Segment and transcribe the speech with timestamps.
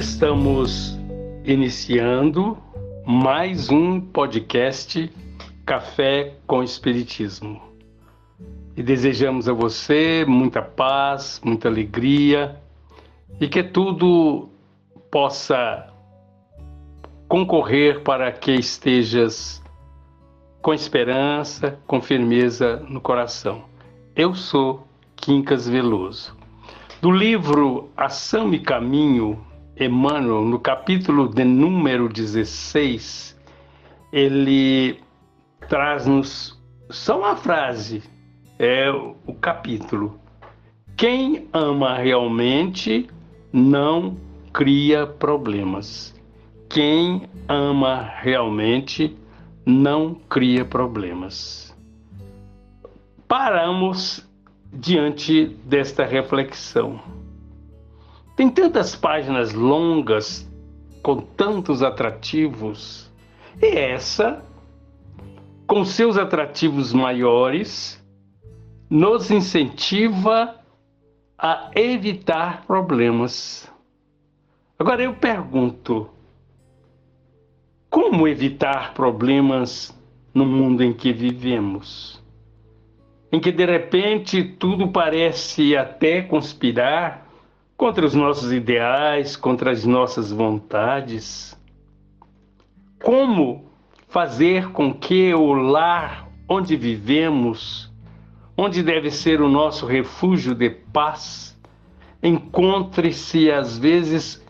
[0.00, 0.98] Estamos
[1.44, 2.56] iniciando
[3.04, 5.12] mais um podcast
[5.66, 7.60] Café com Espiritismo.
[8.74, 12.58] E desejamos a você muita paz, muita alegria
[13.38, 14.48] e que tudo
[15.10, 15.92] possa
[17.28, 19.62] concorrer para que estejas
[20.62, 23.64] com esperança, com firmeza no coração.
[24.16, 26.34] Eu sou Quincas Veloso.
[27.02, 29.49] Do livro Ação e Caminho,
[29.80, 33.34] Emmanuel, no capítulo de número 16,
[34.12, 35.00] ele
[35.70, 38.02] traz-nos só uma frase,
[38.58, 40.20] é o capítulo.
[40.98, 43.08] Quem ama realmente
[43.50, 44.18] não
[44.52, 46.14] cria problemas.
[46.68, 49.16] Quem ama realmente
[49.64, 51.74] não cria problemas.
[53.26, 54.28] Paramos
[54.70, 57.00] diante desta reflexão.
[58.40, 60.50] Tem tantas páginas longas
[61.02, 63.12] com tantos atrativos,
[63.60, 64.42] e essa,
[65.66, 68.02] com seus atrativos maiores,
[68.88, 70.58] nos incentiva
[71.36, 73.70] a evitar problemas.
[74.78, 76.08] Agora eu pergunto:
[77.90, 79.94] como evitar problemas
[80.32, 82.24] no mundo em que vivemos?
[83.30, 87.29] Em que de repente tudo parece até conspirar
[87.80, 91.58] contra os nossos ideais, contra as nossas vontades.
[93.02, 93.72] Como
[94.06, 97.90] fazer com que o lar onde vivemos,
[98.54, 101.58] onde deve ser o nosso refúgio de paz,
[102.22, 104.46] encontre-se às vezes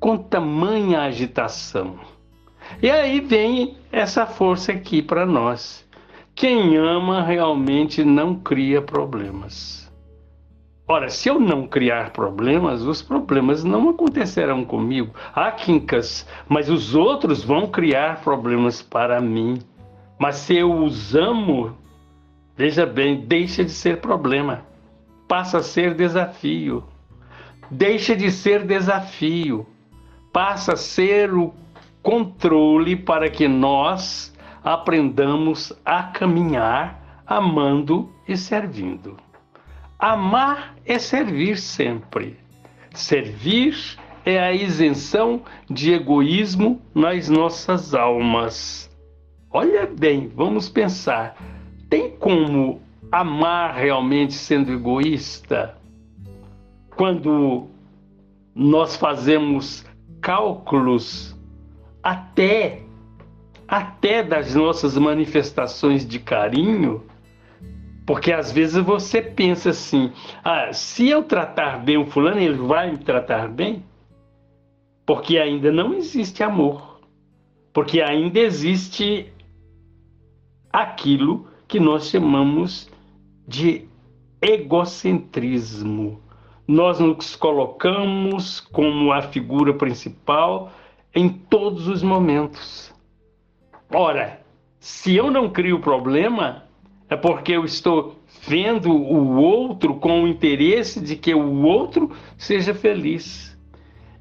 [0.00, 2.00] com tamanha agitação.
[2.82, 5.88] E aí vem essa força aqui para nós.
[6.34, 9.87] Quem ama realmente não cria problemas.
[10.90, 15.14] Ora, se eu não criar problemas, os problemas não acontecerão comigo.
[15.34, 19.58] Ah, Quincas, mas os outros vão criar problemas para mim.
[20.18, 21.76] Mas se eu os amo,
[22.56, 24.62] veja bem, deixa de ser problema,
[25.28, 26.82] passa a ser desafio.
[27.70, 29.66] Deixa de ser desafio,
[30.32, 31.52] passa a ser o
[32.02, 34.34] controle para que nós
[34.64, 39.27] aprendamos a caminhar amando e servindo.
[39.98, 42.38] Amar é servir sempre.
[42.94, 43.76] Servir
[44.24, 48.88] é a isenção de egoísmo nas nossas almas.
[49.50, 51.36] Olha bem, vamos pensar.
[51.90, 55.76] Tem como amar realmente sendo egoísta?
[56.94, 57.66] Quando
[58.54, 59.84] nós fazemos
[60.20, 61.36] cálculos
[62.02, 62.82] até
[63.66, 67.04] até das nossas manifestações de carinho,
[68.08, 70.10] porque às vezes você pensa assim:
[70.42, 73.84] ah, se eu tratar bem o fulano, ele vai me tratar bem?
[75.04, 77.02] Porque ainda não existe amor.
[77.70, 79.30] Porque ainda existe
[80.72, 82.90] aquilo que nós chamamos
[83.46, 83.86] de
[84.40, 86.22] egocentrismo.
[86.66, 90.72] Nós nos colocamos como a figura principal
[91.14, 92.90] em todos os momentos.
[93.92, 94.40] Ora,
[94.80, 96.67] se eu não crio problema,
[97.10, 102.74] é porque eu estou vendo o outro com o interesse de que o outro seja
[102.74, 103.56] feliz.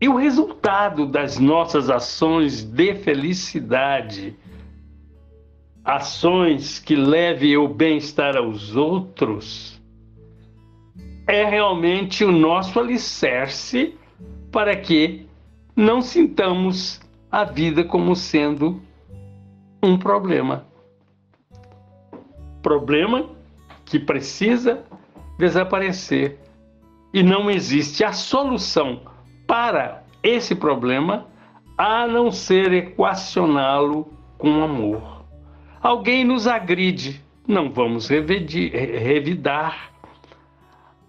[0.00, 4.36] E o resultado das nossas ações de felicidade,
[5.84, 9.80] ações que levem o bem-estar aos outros,
[11.26, 13.94] é realmente o nosso alicerce
[14.52, 15.26] para que
[15.74, 17.00] não sintamos
[17.30, 18.80] a vida como sendo
[19.82, 20.67] um problema
[22.62, 23.26] problema
[23.84, 24.84] que precisa
[25.38, 26.38] desaparecer.
[27.12, 29.00] E não existe a solução
[29.46, 31.26] para esse problema
[31.76, 35.24] a não ser equacioná-lo com amor.
[35.80, 39.92] Alguém nos agride, não vamos revidar.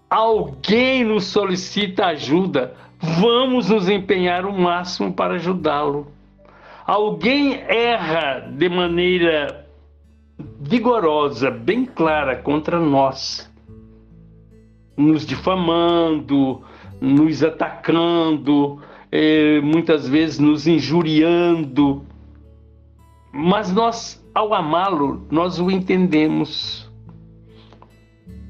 [0.08, 6.06] Alguém nos solicita ajuda, vamos nos empenhar o máximo para ajudá-lo.
[6.86, 9.69] Alguém erra de maneira
[10.70, 13.52] vigorosa, bem clara contra nós,
[14.96, 16.62] nos difamando,
[17.00, 18.80] nos atacando,
[19.10, 22.04] eh, muitas vezes nos injuriando.
[23.32, 26.88] Mas nós, ao amá-lo, nós o entendemos.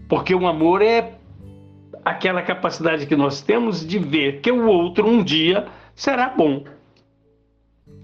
[0.07, 1.15] Porque o amor é
[2.05, 6.65] aquela capacidade que nós temos de ver que o outro um dia será bom.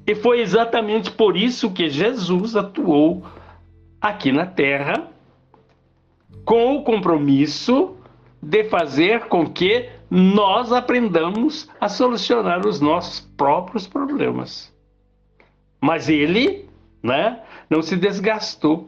[0.06, 3.22] E foi exatamente por isso que Jesus atuou
[4.00, 5.10] aqui na Terra
[6.44, 7.96] com o compromisso
[8.40, 14.72] de fazer com que nós aprendamos a solucionar os nossos próprios problemas.
[15.80, 16.68] Mas ele,
[17.02, 18.86] né, não se desgastou.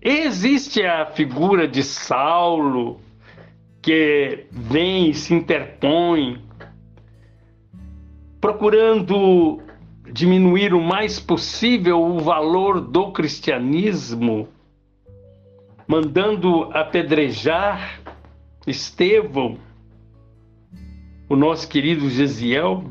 [0.00, 3.00] Existe a figura de Saulo
[3.80, 6.42] que vem e se interpõe
[8.40, 9.62] procurando
[10.12, 14.48] diminuir o mais possível o valor do cristianismo,
[15.88, 18.00] mandando apedrejar
[18.66, 19.58] Estevão,
[21.28, 22.84] o nosso querido Gesiel.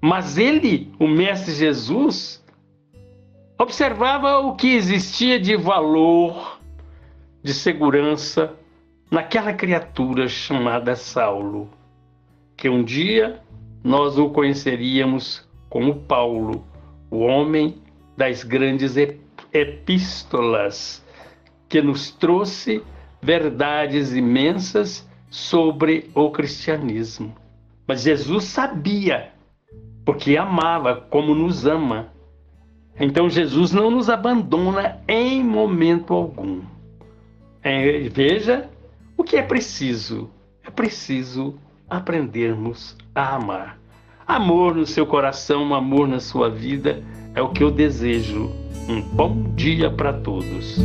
[0.00, 2.42] Mas ele, o Mestre Jesus,
[3.58, 6.58] observava o que existia de valor,
[7.42, 8.54] de segurança
[9.10, 11.68] naquela criatura chamada Saulo
[12.62, 13.40] que um dia
[13.82, 16.64] nós o conheceríamos como Paulo,
[17.10, 17.76] o homem
[18.16, 18.94] das grandes
[19.52, 21.04] epístolas,
[21.68, 22.82] que nos trouxe
[23.20, 27.34] verdades imensas sobre o cristianismo.
[27.86, 29.32] Mas Jesus sabia,
[30.04, 32.12] porque amava como nos ama.
[33.00, 36.60] Então Jesus não nos abandona em momento algum.
[37.62, 38.68] É, veja
[39.16, 40.30] o que é preciso.
[40.62, 41.58] É preciso
[41.88, 43.78] aprendermos a amar.
[44.26, 47.02] Amor no seu coração, amor na sua vida
[47.34, 48.50] é o que eu desejo.
[48.88, 50.78] Um bom dia para todos.